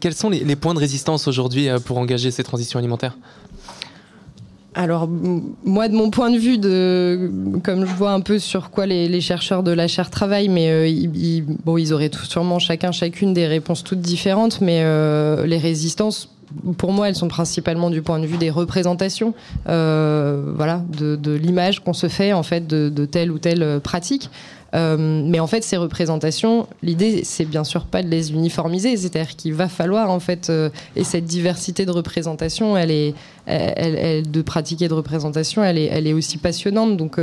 quels 0.00 0.14
sont 0.14 0.30
les, 0.30 0.56
points 0.56 0.74
de 0.74 0.78
résistance 0.78 1.28
aujourd'hui 1.28 1.68
euh, 1.68 1.78
pour 1.78 1.98
engager 1.98 2.30
ces 2.30 2.42
transitions 2.42 2.78
alimentaires? 2.78 3.16
Alors 4.74 5.08
moi 5.64 5.88
de 5.88 5.94
mon 5.94 6.10
point 6.10 6.30
de 6.30 6.38
vue 6.38 6.58
de 6.58 7.32
comme 7.64 7.84
je 7.84 7.94
vois 7.94 8.12
un 8.12 8.20
peu 8.20 8.38
sur 8.38 8.70
quoi 8.70 8.86
les, 8.86 9.20
chercheurs 9.20 9.64
de 9.64 9.72
la 9.72 9.88
chaire 9.88 10.08
travaillent 10.08 10.50
mais 10.50 10.70
euh, 10.70 10.86
ils, 10.86 11.42
bon 11.42 11.78
ils 11.78 11.92
auraient 11.92 12.10
tout, 12.10 12.24
sûrement 12.24 12.60
chacun 12.60 12.92
chacune 12.92 13.34
des 13.34 13.48
réponses 13.48 13.82
toutes 13.82 14.00
différentes 14.00 14.60
mais 14.60 14.84
les 15.46 15.58
résistances 15.58 16.28
pour 16.78 16.92
moi, 16.92 17.10
elles 17.10 17.14
sont 17.14 17.28
principalement 17.28 17.90
du 17.90 18.00
point 18.00 18.18
de 18.18 18.24
vue 18.24 18.38
des 18.38 18.48
représentations, 18.48 19.34
voilà, 19.66 20.82
de, 20.96 21.32
l'image 21.34 21.80
qu'on 21.80 21.92
se 21.92 22.08
fait 22.08 22.32
en 22.32 22.42
fait 22.42 22.66
de, 22.66 23.04
telle 23.04 23.30
ou 23.30 23.38
telle 23.38 23.80
pratique. 23.80 24.30
Mais 24.72 25.40
en 25.40 25.46
fait, 25.46 25.64
ces 25.64 25.76
représentations, 25.76 26.66
l'idée, 26.82 27.22
c'est 27.24 27.44
bien 27.44 27.64
sûr 27.64 27.86
pas 27.86 28.02
de 28.02 28.08
les 28.08 28.32
uniformiser, 28.32 28.96
c'est-à-dire 28.96 29.36
qu'il 29.36 29.54
va 29.54 29.68
falloir 29.68 30.10
en 30.10 30.20
fait, 30.20 30.52
et 30.96 31.04
cette 31.04 31.24
diversité 31.24 31.86
de 31.86 31.90
représentation, 31.90 32.76
elle 32.76 32.90
est, 32.90 33.14
elle, 33.48 34.30
de 34.30 34.42
pratiquer 34.42 34.88
de 34.88 34.94
représentation, 34.94 35.64
elle 35.64 35.78
est, 35.78 35.86
elle 35.86 36.06
est 36.06 36.12
aussi 36.12 36.38
passionnante. 36.38 36.96
Donc 36.96 37.18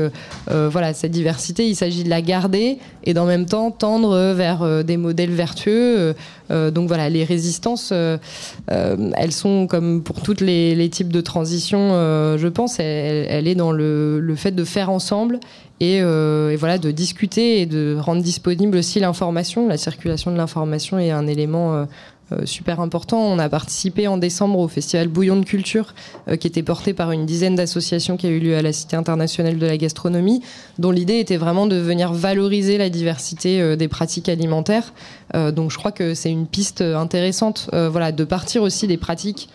voilà, 0.48 0.94
cette 0.94 1.12
diversité, 1.12 1.67
il 1.67 1.75
s'agit 1.75 2.03
de 2.03 2.10
la 2.10 2.22
garder 2.22 2.77
et 3.03 3.13
d'en 3.13 3.25
même 3.25 3.46
temps 3.46 3.72
tendre 3.72 4.34
vers 4.34 4.84
des 4.84 4.98
modèles 4.98 5.32
vertueux. 5.32 6.15
donc 6.50 6.88
voilà, 6.88 7.10
les 7.10 7.24
résistances, 7.24 7.94
elles 8.67 9.32
sont 9.32 9.67
comme 9.67 10.03
pour 10.03 10.22
tous 10.22 10.41
les, 10.41 10.89
types 10.89 11.12
de 11.12 11.22
transition, 11.22 11.89
je 12.38 12.48
pense, 12.48 12.79
elle, 12.79 13.48
est 13.48 13.55
dans 13.55 13.72
le, 13.72 14.20
le, 14.20 14.36
fait 14.36 14.51
de 14.51 14.63
faire 14.63 14.89
ensemble 14.89 15.39
euh, 15.84 16.51
et, 16.51 16.55
voilà 16.55 16.77
de 16.77 16.91
discuter 16.91 17.62
et 17.62 17.65
de 17.65 17.98
rendre 18.00 18.22
disponible 18.22 18.77
aussi 18.77 19.00
l'information. 19.00 19.67
La 19.67 19.77
circulation 19.77 20.32
de 20.32 20.38
l'information 20.38 21.00
est 21.00 21.12
un 21.12 21.27
élément 21.27 21.75
euh, 21.75 21.86
euh, 22.32 22.46
super 22.46 22.79
important. 22.79 23.20
On 23.20 23.39
a 23.39 23.50
participé 23.50 24.08
en 24.08 24.17
décembre 24.17 24.60
au 24.60 24.67
festival 24.67 25.08
Bouillon 25.08 25.38
de 25.38 25.46
Culture, 25.46 25.94
qui 26.39 26.48
était 26.48 26.63
porté 26.63 26.94
par 26.94 27.12
une 27.12 27.25
dizaine 27.25 27.55
d'associations 27.55 28.17
qui 28.17 28.27
a 28.27 28.29
eu 28.29 28.39
lieu 28.39 28.55
à 28.58 28.62
la 28.62 28.74
Cité 28.74 28.96
internationale 28.96 29.58
de 29.58 29.65
la 29.65 29.77
gastronomie, 29.77 30.41
dont 30.79 30.91
l'idée 30.91 31.20
était 31.20 31.38
vraiment 31.38 31.67
de 31.67 31.75
venir 31.75 32.13
valoriser 32.13 32.77
la 32.77 32.89
diversité 32.89 33.75
des 33.77 33.88
pratiques 33.88 34.27
alimentaires. 34.27 34.94
donc 35.34 35.72
je 35.72 35.77
crois 35.77 35.91
que 35.91 36.13
c'est 36.13 36.32
une 36.32 36.48
piste 36.48 36.82
intéressante, 36.82 37.70
voilà, 37.74 38.12
de 38.12 38.24
partir 38.24 38.63
aussi 38.63 38.88
des 38.88 38.98
pratiques 38.98 39.50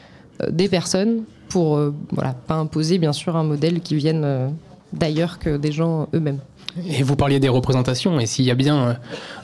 des 0.48 0.68
personnes 0.68 1.24
pour, 1.48 1.80
voilà, 2.12 2.34
pas 2.34 2.54
imposer 2.54 2.98
bien 2.98 3.12
sûr 3.12 3.36
un 3.36 3.44
modèle 3.44 3.80
qui 3.80 3.96
vienne 3.96 4.52
d'ailleurs 4.92 5.38
que 5.38 5.56
des 5.56 5.72
gens 5.72 6.08
eux-mêmes. 6.14 6.38
Et 6.86 7.02
vous 7.02 7.16
parliez 7.16 7.40
des 7.40 7.48
représentations, 7.48 8.20
et 8.20 8.26
s'il 8.26 8.44
y 8.44 8.50
a 8.50 8.54
bien 8.54 8.96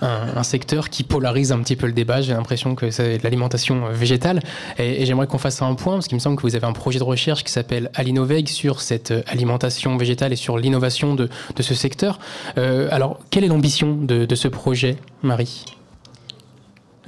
euh, 0.02 0.32
un, 0.36 0.42
secteur 0.42 0.90
qui 0.90 1.02
polarise 1.02 1.52
un 1.52 1.58
petit 1.58 1.76
peu 1.76 1.86
le 1.86 1.92
débat, 1.92 2.20
j'ai 2.20 2.32
l'impression 2.32 2.74
que 2.74 2.90
c'est 2.90 3.22
l'alimentation 3.22 3.88
végétale. 3.90 4.40
Et, 4.78 5.04
j'aimerais 5.06 5.26
qu'on 5.26 5.38
fasse 5.38 5.60
un 5.62 5.74
point, 5.74 5.94
parce 5.94 6.08
qu'il 6.08 6.16
me 6.16 6.20
semble 6.20 6.36
que 6.36 6.42
vous 6.42 6.54
avez 6.54 6.66
un 6.66 6.72
projet 6.72 6.98
de 6.98 7.04
recherche 7.04 7.44
qui 7.44 7.52
s'appelle 7.52 7.90
Alinoveg 7.94 8.48
sur 8.48 8.80
cette 8.80 9.12
alimentation 9.26 9.96
végétale 9.96 10.32
et 10.32 10.36
sur 10.36 10.58
l'innovation 10.58 11.14
de, 11.14 11.28
ce 11.58 11.74
secteur. 11.74 12.18
Euh, 12.58 12.88
alors, 12.90 13.18
quelle 13.30 13.44
est 13.44 13.48
l'ambition 13.48 13.96
de, 13.96 14.34
ce 14.34 14.48
projet, 14.48 14.96
Marie? 15.22 15.64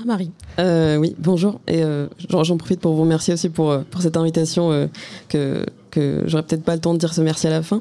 Ah, 0.01 0.05
Marie. 0.07 0.31
Euh, 0.59 0.97
oui, 0.97 1.15
bonjour. 1.19 1.61
Et 1.69 1.83
j'en 2.29 2.57
profite 2.57 2.81
pour 2.81 2.95
vous 2.95 3.03
remercier 3.03 3.35
aussi 3.35 3.49
pour, 3.49 3.79
pour 3.91 4.03
cette 4.03 4.17
invitation 4.17 4.89
que, 5.29 5.65
que 5.91 6.23
j'aurais 6.27 6.43
peut-être 6.43 6.63
pas 6.63 6.75
le 6.75 6.81
temps 6.81 6.95
de 6.95 6.99
dire 6.99 7.15
ce 7.15 7.21
merci 7.21 7.47
à 7.47 7.51
la 7.51 7.63
fin. 7.63 7.81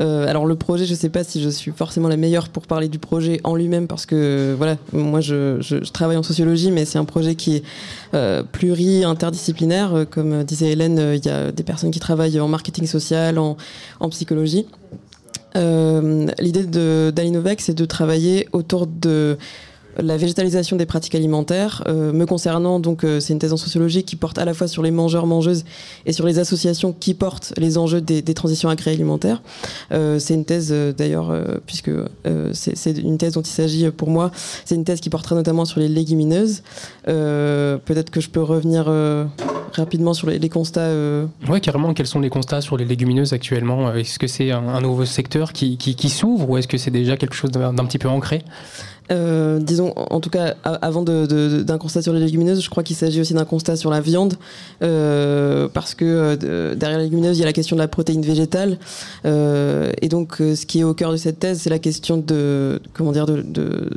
Euh, 0.00 0.26
alors 0.26 0.46
le 0.46 0.54
projet, 0.54 0.86
je 0.86 0.94
sais 0.94 1.08
pas 1.08 1.24
si 1.24 1.42
je 1.42 1.48
suis 1.48 1.72
forcément 1.72 2.08
la 2.08 2.16
meilleure 2.16 2.48
pour 2.48 2.66
parler 2.66 2.88
du 2.88 2.98
projet 2.98 3.40
en 3.44 3.54
lui-même 3.54 3.86
parce 3.86 4.06
que 4.06 4.54
voilà, 4.56 4.76
moi 4.92 5.20
je, 5.20 5.60
travaille 5.90 6.16
en 6.16 6.22
sociologie, 6.22 6.70
mais 6.70 6.84
c'est 6.84 6.98
un 6.98 7.04
projet 7.04 7.34
qui 7.34 7.56
est 7.56 7.62
euh, 8.14 8.42
pluri-interdisciplinaire. 8.42 9.94
Euh, 9.94 10.04
comme 10.04 10.44
disait 10.44 10.72
Hélène, 10.72 10.98
euh, 10.98 11.16
il 11.16 11.24
y 11.24 11.28
a 11.28 11.52
des 11.52 11.62
personnes 11.62 11.90
qui 11.90 12.00
travaillent 12.00 12.40
en 12.40 12.48
marketing 12.48 12.86
social, 12.86 13.38
en, 13.38 13.56
en 14.00 14.08
psychologie. 14.08 14.66
L'idée 15.54 16.66
d'Alinovec, 17.12 17.62
c'est 17.62 17.72
de 17.72 17.86
travailler 17.86 18.46
autour 18.52 18.86
de 18.86 19.38
la 19.98 20.16
végétalisation 20.16 20.76
des 20.76 20.86
pratiques 20.86 21.14
alimentaires. 21.14 21.82
Euh, 21.86 22.12
me 22.12 22.26
concernant, 22.26 22.80
donc, 22.80 23.04
euh, 23.04 23.20
c'est 23.20 23.32
une 23.32 23.38
thèse 23.38 23.52
en 23.52 23.56
sociologie 23.56 24.02
qui 24.04 24.16
porte 24.16 24.38
à 24.38 24.44
la 24.44 24.54
fois 24.54 24.68
sur 24.68 24.82
les 24.82 24.90
mangeurs-mangeuses 24.90 25.64
et 26.04 26.12
sur 26.12 26.26
les 26.26 26.38
associations 26.38 26.92
qui 26.98 27.14
portent 27.14 27.52
les 27.56 27.78
enjeux 27.78 28.00
des, 28.00 28.22
transitions 28.34 28.68
agroalimentaires. 28.68 29.42
Euh, 29.92 30.18
c'est 30.18 30.34
une 30.34 30.44
thèse, 30.44 30.72
d'ailleurs, 30.96 31.32
puisque 31.66 31.90
c'est 32.52 32.98
une 32.98 33.18
thèse 33.18 33.34
dont 33.34 33.42
il 33.42 33.50
s'agit 33.50 33.90
pour 33.90 34.10
moi, 34.10 34.30
c'est 34.64 34.74
une 34.74 34.84
thèse 34.84 35.00
qui 35.00 35.10
portera 35.10 35.34
notamment 35.34 35.64
sur 35.64 35.80
les 35.80 35.88
légumineuses. 35.88 36.62
Peut-être 37.04 38.10
que 38.10 38.20
je 38.20 38.28
peux 38.28 38.42
revenir 38.42 38.86
rapidement 39.72 40.12
sur 40.12 40.28
les, 40.28 40.48
constats. 40.48 40.90
Oui, 41.48 41.60
carrément. 41.60 41.94
Quels 41.94 42.06
sont 42.06 42.20
les 42.20 42.28
constats 42.28 42.60
sur 42.60 42.76
les 42.76 42.84
légumineuses 42.84 43.32
actuellement? 43.32 43.92
Est-ce 43.94 44.18
que 44.18 44.26
c'est 44.26 44.50
un, 44.50 44.80
nouveau 44.80 45.06
secteur 45.06 45.52
qui, 45.52 45.78
qui 45.78 46.08
s'ouvre 46.08 46.50
ou 46.50 46.58
est-ce 46.58 46.68
que 46.68 46.78
c'est 46.78 46.90
déjà 46.90 47.16
quelque 47.16 47.34
chose 47.34 47.50
d'un 47.50 47.74
petit 47.86 47.98
peu 47.98 48.08
ancré? 48.08 48.42
Euh, 49.10 49.60
en 49.96 50.20
tout 50.20 50.30
cas, 50.30 50.54
avant 50.64 51.02
d'un 51.02 51.78
constat 51.78 52.02
sur 52.02 52.12
les 52.12 52.20
légumineuses, 52.20 52.62
je 52.62 52.70
crois 52.70 52.82
qu'il 52.82 52.96
s'agit 52.96 53.20
aussi 53.20 53.34
d'un 53.34 53.44
constat 53.44 53.76
sur 53.76 53.90
la 53.90 54.00
viande, 54.00 54.34
euh, 54.82 55.68
parce 55.72 55.94
que 55.94 56.04
euh, 56.04 56.74
derrière 56.74 56.98
les 56.98 57.04
légumineuses, 57.04 57.38
il 57.38 57.40
y 57.40 57.44
a 57.44 57.46
la 57.46 57.52
question 57.52 57.76
de 57.76 57.80
la 57.80 57.88
protéine 57.88 58.22
végétale, 58.22 58.78
et 59.24 60.08
donc 60.08 60.36
ce 60.38 60.66
qui 60.66 60.80
est 60.80 60.84
au 60.84 60.94
cœur 60.94 61.12
de 61.12 61.16
cette 61.16 61.38
thèse, 61.38 61.60
c'est 61.60 61.70
la 61.70 61.78
question 61.78 62.16
de, 62.16 62.80
comment 62.94 63.12
dire, 63.12 63.26
de, 63.26 63.90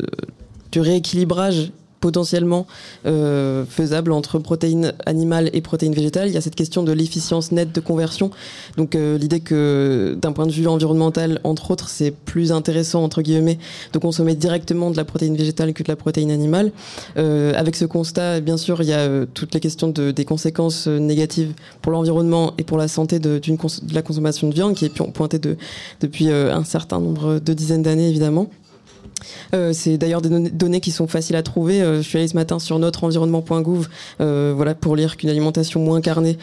du 0.71 0.79
rééquilibrage 0.81 1.71
potentiellement 1.99 2.67
euh, 3.05 3.65
faisable 3.65 4.11
entre 4.11 4.39
protéines 4.39 4.93
animales 5.05 5.49
et 5.53 5.61
protéines 5.61 5.93
végétales. 5.93 6.27
Il 6.29 6.33
y 6.33 6.37
a 6.37 6.41
cette 6.41 6.55
question 6.55 6.83
de 6.83 6.91
l'efficience 6.91 7.51
nette 7.51 7.73
de 7.73 7.81
conversion. 7.81 8.31
Donc 8.77 8.95
euh, 8.95 9.17
l'idée 9.17 9.39
que 9.39 10.17
d'un 10.21 10.31
point 10.31 10.47
de 10.47 10.51
vue 10.51 10.67
environnemental, 10.67 11.39
entre 11.43 11.71
autres, 11.71 11.89
c'est 11.89 12.11
plus 12.11 12.51
intéressant 12.51 13.03
entre 13.03 13.21
guillemets 13.21 13.59
de 13.93 13.99
consommer 13.99 14.35
directement 14.35 14.91
de 14.91 14.97
la 14.97 15.05
protéine 15.05 15.35
végétale 15.35 15.73
que 15.73 15.83
de 15.83 15.89
la 15.89 15.95
protéine 15.95 16.31
animale. 16.31 16.71
Euh, 17.17 17.53
avec 17.55 17.75
ce 17.75 17.85
constat, 17.85 18.39
bien 18.41 18.57
sûr, 18.57 18.81
il 18.81 18.89
y 18.89 18.93
a 18.93 18.99
euh, 18.99 19.25
toutes 19.33 19.53
les 19.53 19.59
questions 19.59 19.89
de, 19.89 20.11
des 20.11 20.25
conséquences 20.25 20.87
euh, 20.87 20.99
négatives 20.99 21.53
pour 21.81 21.91
l'environnement 21.91 22.53
et 22.57 22.63
pour 22.63 22.77
la 22.77 22.87
santé 22.87 23.19
de, 23.19 23.39
de 23.39 23.93
la 23.93 24.01
consommation 24.01 24.47
de 24.49 24.53
viande 24.53 24.75
qui 24.75 24.85
est 24.85 25.11
pointée 25.13 25.39
de, 25.39 25.57
depuis 26.01 26.29
un 26.29 26.63
certain 26.63 26.99
nombre 26.99 27.39
de 27.39 27.53
dizaines 27.53 27.83
d'années 27.83 28.09
évidemment. 28.09 28.49
Euh, 29.53 29.73
c'est 29.73 29.97
d'ailleurs 29.97 30.21
des 30.21 30.49
données 30.49 30.79
qui 30.79 30.91
sont 30.91 31.07
faciles 31.07 31.35
à 31.35 31.43
trouver. 31.43 31.81
Euh, 31.81 32.01
je 32.01 32.07
suis 32.07 32.17
allée 32.17 32.27
ce 32.27 32.35
matin 32.35 32.59
sur 32.59 32.79
notre 32.79 33.03
environnement.gouv 33.03 33.87
euh, 34.21 34.53
voilà, 34.55 34.75
pour 34.75 34.95
lire 34.95 35.17
qu'une 35.17 35.29
alimentation 35.29 35.81
moins 35.81 36.01
carnée 36.01 36.37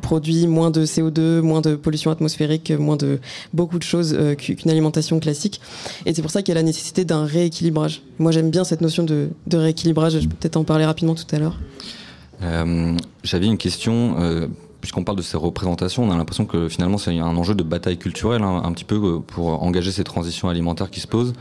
produit 0.00 0.46
moins 0.46 0.70
de 0.70 0.84
CO2, 0.84 1.40
moins 1.40 1.60
de 1.60 1.76
pollution 1.76 2.10
atmosphérique, 2.10 2.70
moins 2.70 2.96
de 2.96 3.20
beaucoup 3.52 3.78
de 3.78 3.82
choses 3.82 4.16
qu'une 4.38 4.70
alimentation 4.70 5.20
classique. 5.20 5.60
Et 6.06 6.14
c'est 6.14 6.22
pour 6.22 6.30
ça 6.30 6.42
qu'il 6.42 6.54
y 6.54 6.56
a 6.56 6.60
la 6.60 6.66
nécessité 6.66 7.04
d'un 7.04 7.24
rééquilibrage. 7.24 8.02
Moi 8.18 8.32
j'aime 8.32 8.50
bien 8.50 8.64
cette 8.64 8.80
notion 8.80 9.02
de, 9.02 9.30
de 9.46 9.56
rééquilibrage, 9.56 10.18
je 10.20 10.28
peux 10.28 10.36
peut-être 10.36 10.56
en 10.56 10.64
parler 10.64 10.84
rapidement 10.84 11.14
tout 11.14 11.24
à 11.34 11.38
l'heure. 11.38 11.58
J'avais 13.22 13.46
une 13.46 13.58
question 13.58 14.16
puisqu'on 14.82 15.04
parle 15.04 15.16
de 15.16 15.22
ces 15.22 15.36
représentations, 15.36 16.02
on 16.02 16.10
a 16.10 16.16
l'impression 16.16 16.44
que 16.44 16.68
finalement 16.68 16.98
c'est 16.98 17.16
un 17.16 17.36
enjeu 17.36 17.54
de 17.54 17.62
bataille 17.62 17.98
culturelle, 17.98 18.42
hein, 18.42 18.62
un 18.64 18.72
petit 18.72 18.84
peu 18.84 19.20
pour 19.20 19.62
engager 19.62 19.92
ces 19.92 20.04
transitions 20.04 20.48
alimentaires 20.48 20.90
qui 20.90 21.00
se 21.00 21.06
posent. 21.06 21.32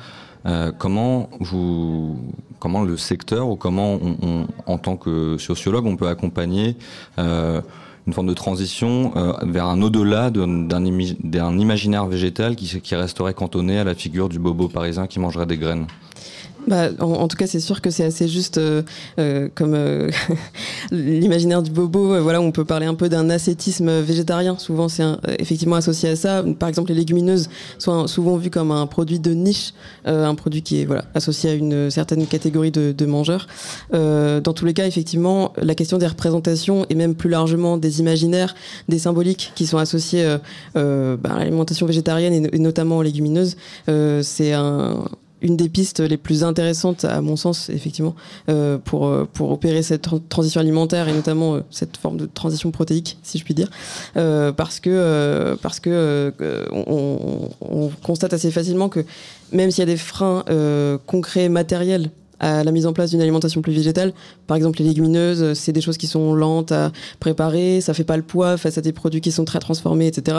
Euh, 0.46 0.72
comment 0.78 1.30
vous, 1.40 2.18
comment 2.60 2.84
le 2.84 2.98
secteur 2.98 3.50
ou 3.50 3.56
comment 3.56 4.00
on, 4.02 4.48
en 4.66 4.78
tant 4.78 4.98
que 4.98 5.38
sociologue 5.38 5.86
on 5.86 5.96
peut 5.96 6.08
accompagner 6.08 6.78
euh, 7.20 7.62
une 8.08 8.14
forme 8.14 8.28
de 8.28 8.34
transition 8.34 9.14
euh, 9.16 9.34
vers 9.44 9.68
un 9.68 9.82
au-delà 9.82 10.32
d'un 10.32 11.58
imaginaire 11.58 12.08
végétal 12.08 12.56
qui, 12.56 12.82
qui 12.82 12.96
resterait 12.96 13.36
cantonné 13.36 13.78
à 13.78 13.84
la 13.84 13.94
figure 13.94 14.30
du 14.30 14.40
bobo 14.40 14.68
parisien 14.68 15.06
qui 15.06 15.20
mangerait 15.20 15.46
des 15.46 15.58
graines? 15.58 15.86
Bah, 16.68 16.90
en, 17.00 17.28
tout 17.28 17.38
cas, 17.38 17.48
c'est 17.48 17.60
sûr 17.60 17.82
que 17.82 17.90
c'est 17.90 18.04
assez 18.04 18.28
juste 18.28 18.58
euh, 18.58 18.84
euh 19.18 19.50
comme 19.56 19.74
euh, 19.74 20.12
l'imaginaire 20.92 21.62
du 21.62 21.72
bobo. 21.72 22.14
Euh, 22.14 22.22
voilà, 22.22 22.42
on 22.42 22.52
peut 22.52 22.66
parler 22.66 22.86
un 22.86 22.94
peu 22.94 23.10
d'un 23.10 23.30
ascétisme 23.30 24.00
végétarien. 24.00 24.58
Souvent, 24.58 24.88
c'est 24.88 25.04
effectivement 25.40 25.76
associé 25.76 26.10
à 26.10 26.16
ça. 26.16 26.44
Par 26.60 26.70
exemple, 26.70 26.90
les 26.90 26.96
légumineuses 26.96 27.50
sont 27.80 28.08
souvent 28.08 28.38
vues 28.38 28.50
comme 28.50 28.72
un 28.72 28.86
produit 28.88 29.20
de 29.20 29.34
niche, 29.34 29.74
un 30.06 30.36
produit 30.36 30.62
qui 30.62 30.82
est 30.82 30.86
voilà 30.86 31.06
associé 31.16 31.50
à 31.50 31.54
une 31.54 31.90
certaine 31.90 32.26
catégorie 32.28 32.72
de, 32.72 32.92
de 32.92 33.06
mangeurs. 33.06 33.48
dans 33.92 34.54
tous 34.54 34.66
les 34.66 34.74
cas, 34.74 34.86
effectivement, 34.86 35.54
la 35.58 35.76
question 35.76 35.98
des 35.98 36.08
représentations 36.08 36.86
et 36.90 36.96
même 36.96 37.16
plus 37.16 37.30
largement 37.30 37.78
des 37.78 38.00
imaginaires, 38.00 38.56
des 38.90 39.00
symboliques 39.00 39.52
qui 39.56 39.66
sont 39.66 39.78
associés 39.78 40.38
bah, 40.76 40.82
à 41.30 41.40
l'alimentation 41.40 41.86
végétarienne 41.86 42.34
et, 42.34 42.56
et, 42.56 42.60
notamment 42.60 42.98
aux 42.98 43.04
légumineuses, 43.04 43.56
c'est 43.88 44.54
un 44.54 45.06
une 45.42 45.58
des 45.58 45.70
pistes 45.70 46.00
les 46.00 46.18
plus 46.18 46.44
intéressantes, 46.44 47.06
à 47.06 47.22
mon 47.22 47.36
sens, 47.36 47.70
effectivement, 47.70 48.16
euh, 48.50 48.78
pour, 48.78 49.08
euh, 49.08 49.28
pour 49.32 49.52
opérer 49.52 49.82
cette 49.82 50.08
transition 50.30 50.62
alimentaire 50.62 51.08
et 51.08 51.14
notamment 51.14 51.56
euh, 51.56 51.62
cette 51.72 51.98
forme 51.98 52.18
de 52.18 52.26
transition 52.32 52.72
protéique, 52.72 53.18
si 53.24 53.38
je 53.38 53.44
puis 53.44 53.54
dire, 53.54 53.70
parce 54.14 54.80
que, 54.80 55.56
parce 55.62 55.80
que 55.80 56.34
on, 56.72 57.50
on, 57.62 57.90
constate 58.04 58.34
assez 58.34 58.52
facilement 58.52 58.90
que 58.90 59.04
même 59.52 59.72
s'il 59.72 59.80
y 59.80 59.84
a 59.84 59.86
des 59.86 59.98
freins 59.98 60.44
concrets, 61.06 61.50
matériels 61.50 62.12
à 62.42 62.66
la 62.66 62.72
mise 62.72 62.86
en 62.86 62.92
place 62.92 63.12
d'une 63.12 63.22
alimentation 63.22 63.62
plus 63.62 63.72
végétale. 63.72 64.14
Par 64.48 64.58
exemple, 64.58 64.80
les 64.80 64.86
légumineuses, 64.86 65.54
c'est 65.54 65.72
des 65.72 65.80
choses 65.80 65.98
qui 65.98 66.08
sont 66.08 66.34
lentes 66.34 66.74
à 66.74 66.92
préparer, 67.20 67.80
ça 67.80 67.94
fait 67.94 68.04
pas 68.04 68.18
le 68.18 68.24
poids 68.24 68.58
face 68.58 68.78
à 68.78 68.82
des 68.82 68.92
produits 68.92 69.22
qui 69.22 69.32
sont 69.32 69.46
très 69.46 69.60
transformés, 69.60 70.08
etc. 70.08 70.38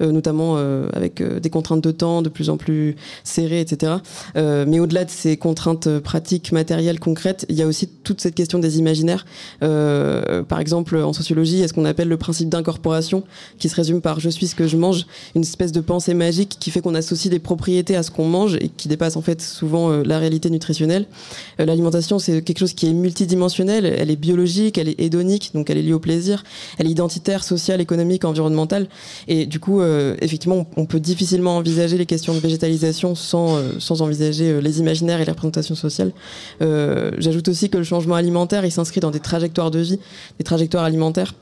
notamment 0.00 0.56
avec 0.92 1.22
des 1.22 1.50
contraintes 1.50 1.82
de 1.82 1.90
temps 1.90 2.20
de 2.20 2.28
plus 2.28 2.50
en 2.50 2.56
plus 2.56 2.96
serrées, 3.22 3.60
etc. 3.60 3.94
mais 4.34 4.80
au-delà 4.80 5.04
de 5.04 5.10
ces 5.10 5.36
contraintes 5.36 5.98
pratiques, 6.00 6.52
matérielles, 6.52 7.00
concrètes, 7.00 7.46
il 7.48 7.56
y 7.56 7.62
a 7.62 7.66
aussi 7.66 7.88
toute 7.88 8.20
cette 8.20 8.34
question 8.34 8.58
des 8.58 8.78
imaginaires. 8.78 9.24
par 9.60 10.60
exemple, 10.60 10.96
en 10.96 11.12
sociologie, 11.12 11.62
est 11.62 11.68
ce 11.68 11.72
qu'on 11.72 11.84
appelle 11.84 12.08
le 12.08 12.16
principe 12.16 12.48
d'incorporation, 12.48 13.22
qui 13.58 13.68
se 13.68 13.76
résume 13.76 14.00
par 14.00 14.20
je 14.20 14.28
suis 14.28 14.46
ce 14.46 14.54
que 14.54 14.66
je 14.66 14.76
mange, 14.76 15.06
une 15.34 15.42
espèce 15.42 15.72
de 15.72 15.80
pensée 15.80 16.14
magique 16.14 16.56
qui 16.58 16.70
fait 16.70 16.80
qu'on 16.80 16.94
associe 16.94 17.30
des 17.30 17.38
propriétés 17.38 17.96
à 17.96 18.02
ce 18.02 18.10
qu'on 18.10 18.26
mange 18.26 18.56
et 18.56 18.68
qui 18.68 18.88
dépasse 18.88 19.16
en 19.16 19.22
fait 19.22 19.40
souvent 19.40 19.90
euh, 19.90 20.02
la 20.04 20.18
réalité 20.18 20.50
nutritionnelle. 20.50 21.06
Euh, 21.60 21.64
l'alimentation, 21.64 22.18
c'est 22.18 22.42
quelque 22.42 22.58
chose 22.58 22.74
qui 22.74 22.86
est 22.86 22.92
multidimensionnel, 22.92 23.86
elle 23.86 24.10
est 24.10 24.16
biologique, 24.16 24.78
elle 24.78 24.88
est 24.88 25.00
hédonique, 25.00 25.50
donc 25.54 25.70
elle 25.70 25.78
est 25.78 25.82
liée 25.82 25.92
au 25.92 25.98
plaisir, 25.98 26.44
elle 26.78 26.86
est 26.86 26.90
identitaire, 26.90 27.44
sociale, 27.44 27.80
économique, 27.80 28.24
environnementale. 28.24 28.88
Et 29.28 29.46
du 29.46 29.60
coup, 29.60 29.80
euh, 29.80 30.16
effectivement, 30.20 30.66
on 30.76 30.86
peut 30.86 31.00
difficilement 31.00 31.56
envisager 31.56 31.98
les 31.98 32.06
questions 32.06 32.34
de 32.34 32.38
végétalisation 32.38 33.14
sans, 33.14 33.58
sans 33.78 34.02
envisager 34.02 34.60
les 34.60 34.80
imaginaires 34.80 35.20
et 35.20 35.24
les 35.24 35.30
représentations 35.30 35.74
sociales. 35.74 36.12
J'ajoute 36.60 37.48
aussi 37.48 37.70
que 37.70 37.78
le 37.78 37.84
changement 37.84 38.14
alimentaire, 38.14 38.64
il 38.64 38.72
s'inscrit 38.72 39.00
dans 39.00 39.10
des 39.10 39.20
trajectoires 39.20 39.70
de 39.70 39.78
vie, 39.78 39.98
des 40.38 40.44
trajectoires 40.44 40.84
alimentaires 40.84 41.34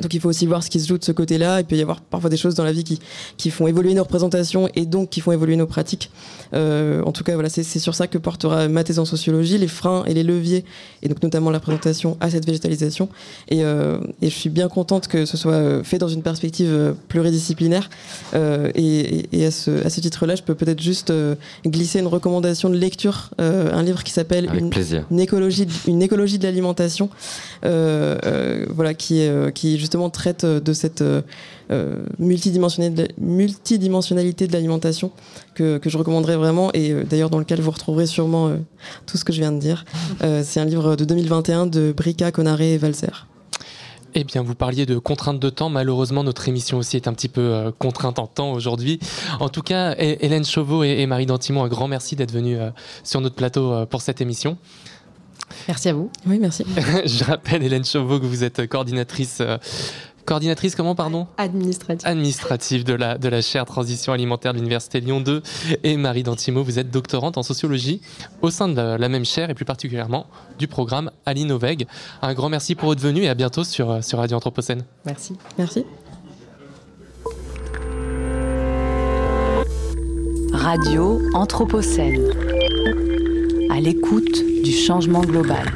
donc 0.00 0.14
il 0.14 0.20
faut 0.20 0.28
aussi 0.30 0.46
voir 0.46 0.62
ce 0.62 0.70
qui 0.70 0.80
se 0.80 0.88
joue 0.88 0.96
de 0.96 1.04
ce 1.04 1.12
côté-là. 1.12 1.60
Il 1.60 1.66
peut 1.66 1.76
y 1.76 1.82
avoir 1.82 2.00
parfois 2.00 2.30
des 2.30 2.38
choses 2.38 2.54
dans 2.54 2.64
la 2.64 2.72
vie 2.72 2.82
qui, 2.82 2.98
qui 3.36 3.50
font 3.50 3.66
évoluer 3.66 3.92
nos 3.92 4.02
représentations 4.02 4.68
et 4.74 4.86
donc 4.86 5.10
qui 5.10 5.20
font 5.20 5.32
évoluer 5.32 5.56
nos 5.56 5.66
pratiques. 5.66 6.10
Euh, 6.54 7.02
en 7.02 7.12
tout 7.12 7.24
cas, 7.24 7.34
voilà, 7.34 7.50
c'est 7.50 7.62
sur 7.62 7.94
ça 7.94 8.06
que 8.06 8.16
portera 8.16 8.68
ma 8.68 8.84
thèse 8.84 8.98
en 8.98 9.04
sociologie, 9.04 9.58
les 9.58 9.68
freins 9.68 10.04
et 10.06 10.14
les 10.14 10.22
leviers, 10.22 10.64
et 11.02 11.08
donc 11.08 11.22
notamment 11.22 11.50
la 11.50 11.60
présentation 11.60 12.16
à 12.20 12.30
cette 12.30 12.46
végétalisation. 12.46 13.08
Et, 13.48 13.64
euh, 13.64 13.98
et 14.22 14.30
je 14.30 14.34
suis 14.34 14.48
bien 14.48 14.68
contente 14.68 15.08
que 15.08 15.26
ce 15.26 15.36
soit 15.36 15.52
euh, 15.52 15.84
fait 15.84 15.98
dans 15.98 16.08
une 16.08 16.22
perspective 16.22 16.94
pluridisciplinaire. 17.08 17.90
Euh, 18.34 18.70
et, 18.74 19.26
et, 19.32 19.46
à 19.46 19.50
ce, 19.50 19.84
à 19.84 19.90
ce 19.90 20.00
titre-là, 20.00 20.36
je 20.36 20.42
peux 20.42 20.54
peut-être 20.54 20.80
juste 20.80 21.12
glisser 21.66 22.00
une 22.00 22.06
recommandation 22.06 22.70
de 22.70 22.76
lecture, 22.76 23.30
un 23.38 23.82
livre 23.82 24.04
qui 24.04 24.12
s'appelle 24.12 24.48
une, 24.54 24.70
une, 25.10 25.20
écologie, 25.20 25.66
une 25.86 26.02
écologie 26.02 26.38
de 26.38 26.44
l'alimentation, 26.44 27.10
voilà, 27.62 28.94
qui, 28.94 29.28
qui 29.54 29.81
justement 29.82 30.10
traite 30.10 30.46
de 30.46 30.72
cette 30.72 31.02
euh, 31.72 32.04
multidimensionnalité 32.18 34.46
de 34.46 34.52
l'alimentation 34.52 35.10
que, 35.54 35.80
je 35.84 35.96
recommanderais 35.96 36.36
vraiment 36.36 36.70
et 36.74 36.90
euh, 36.90 37.04
d'ailleurs 37.04 37.30
dans 37.30 37.38
lequel 37.38 37.62
vous 37.62 37.70
retrouverez 37.70 38.06
sûrement 38.06 38.48
euh, 38.48 38.58
tout 39.06 39.16
ce 39.16 39.24
que 39.24 39.32
je 39.32 39.40
viens 39.40 39.52
de 39.52 39.58
dire. 39.58 39.86
c'est 40.42 40.60
un 40.60 40.66
livre 40.66 40.96
de 40.96 41.04
2021 41.04 41.66
de 41.66 41.94
Brica, 41.96 42.30
Conaré 42.30 42.74
et 42.74 42.78
Valser. 42.78 43.06
Eh 44.14 44.24
bien, 44.24 44.42
vous 44.42 44.54
parliez 44.54 44.84
de 44.84 44.98
contraintes 44.98 45.40
de 45.40 45.48
temps. 45.48 45.70
Malheureusement, 45.70 46.22
notre 46.22 46.46
émission 46.46 46.76
aussi 46.76 46.96
est 46.96 47.08
un 47.08 47.14
petit 47.14 47.30
peu 47.30 47.72
contrainte 47.78 48.18
en 48.18 48.26
temps 48.26 48.52
aujourd'hui. 48.52 49.00
En 49.40 49.48
tout 49.48 49.62
cas, 49.62 49.94
Hélène 49.96 50.44
Chauveau 50.44 50.84
et, 50.84 51.06
Marie 51.06 51.24
Dantimon, 51.24 51.64
un 51.64 51.68
grand 51.68 51.88
merci 51.88 52.14
d'être 52.14 52.32
venues 52.32 52.58
sur 53.04 53.22
notre 53.22 53.36
plateau 53.36 53.86
pour 53.86 54.02
cette 54.02 54.20
émission. 54.20 54.58
Merci 55.68 55.88
à 55.88 55.94
vous. 55.94 56.10
Oui, 56.26 56.38
merci. 56.38 56.64
je 57.04 57.24
rappelle, 57.24 57.62
Hélène 57.62 57.84
Chauveau, 57.84 58.20
que 58.20 58.26
vous 58.26 58.44
êtes 58.44 58.66
coordinatrice 58.68 59.42
Coordinatrice, 60.24 60.76
comment, 60.76 60.94
pardon? 60.94 61.26
Administrative. 61.36 62.06
Administrative 62.06 62.84
de 62.84 62.94
la, 62.94 63.18
de 63.18 63.28
la 63.28 63.42
chaire 63.42 63.64
Transition 63.64 64.12
alimentaire 64.12 64.52
de 64.52 64.58
l'Université 64.58 65.00
Lyon 65.00 65.20
2. 65.20 65.42
Et 65.82 65.96
Marie 65.96 66.22
Dantimo, 66.22 66.62
vous 66.62 66.78
êtes 66.78 66.90
doctorante 66.90 67.38
en 67.38 67.42
sociologie 67.42 68.00
au 68.40 68.50
sein 68.50 68.68
de 68.68 68.80
la, 68.80 69.08
même 69.08 69.24
chaire 69.24 69.50
et 69.50 69.54
plus 69.54 69.64
particulièrement 69.64 70.26
du 70.58 70.68
programme 70.68 71.10
Alinoveg. 71.26 71.86
Un 72.22 72.34
grand 72.34 72.48
merci 72.48 72.74
pour 72.74 72.88
votre 72.88 73.02
venue 73.02 73.22
et 73.22 73.28
à 73.28 73.34
bientôt 73.34 73.64
sur, 73.64 74.02
sur 74.04 74.18
Radio 74.18 74.36
Anthropocène. 74.36 74.84
Merci. 75.04 75.36
Merci. 75.58 75.84
Radio 80.52 81.20
Anthropocène. 81.34 82.30
À 83.70 83.80
l'écoute 83.80 84.51
du 84.62 84.72
changement 84.72 85.22
global. 85.22 85.66